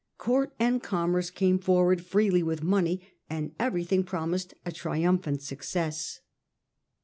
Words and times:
Court 0.17 0.51
and 0.59 0.81
commerce 0.81 1.29
came 1.29 1.59
forward 1.59 2.03
freely 2.03 2.41
with 2.41 2.63
money, 2.63 3.13
and 3.29 3.53
everything 3.59 4.03
promised 4.03 4.55
a 4.65 4.71
triumph 4.71 5.27
ant 5.27 5.43
success. 5.43 6.21